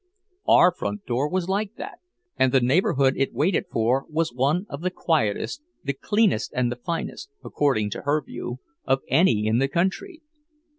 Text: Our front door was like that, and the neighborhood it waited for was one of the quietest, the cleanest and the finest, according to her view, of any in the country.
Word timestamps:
Our 0.47 0.71
front 0.73 1.05
door 1.05 1.29
was 1.29 1.47
like 1.47 1.75
that, 1.75 1.99
and 2.35 2.51
the 2.51 2.59
neighborhood 2.59 3.13
it 3.17 3.35
waited 3.35 3.65
for 3.71 4.07
was 4.09 4.33
one 4.33 4.65
of 4.67 4.81
the 4.81 4.89
quietest, 4.89 5.61
the 5.83 5.93
cleanest 5.93 6.51
and 6.55 6.71
the 6.71 6.75
finest, 6.77 7.29
according 7.45 7.91
to 7.91 8.01
her 8.01 8.23
view, 8.23 8.57
of 8.83 9.01
any 9.09 9.45
in 9.45 9.59
the 9.59 9.67
country. 9.67 10.23